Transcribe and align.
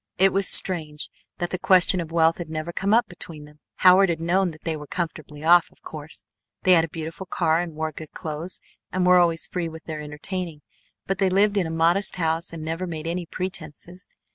It 0.17 0.33
was 0.33 0.47
strange 0.47 1.11
that 1.37 1.51
the 1.51 1.59
question 1.59 2.01
of 2.01 2.11
wealth 2.11 2.39
had 2.39 2.49
never 2.49 2.73
come 2.73 2.91
up 2.91 3.07
between 3.07 3.45
them. 3.45 3.59
Howard 3.85 4.09
had 4.09 4.19
known 4.19 4.49
that 4.49 4.63
they 4.63 4.75
were 4.75 4.87
comfortably 4.87 5.43
off, 5.43 5.69
of 5.71 5.83
course. 5.83 6.23
They 6.63 6.71
had 6.71 6.83
a 6.83 6.87
beautiful 6.89 7.27
car 7.27 7.59
and 7.59 7.75
wore 7.75 7.91
good 7.91 8.09
clothes, 8.11 8.61
and 8.91 9.05
were 9.05 9.19
always 9.19 9.45
free 9.45 9.69
with 9.69 9.83
their 9.83 10.01
entertaining, 10.01 10.63
but 11.05 11.19
they 11.19 11.29
lived 11.29 11.55
in 11.55 11.67
a 11.67 11.69
modest 11.69 12.15
house, 12.15 12.51
and 12.51 12.65
never 12.65 12.87
made 12.87 13.05
any 13.05 13.27
pretences. 13.27 14.09